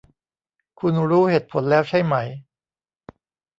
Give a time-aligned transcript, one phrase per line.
[0.79, 2.15] คุณรู้เหตุผลแล้วใช่ไหม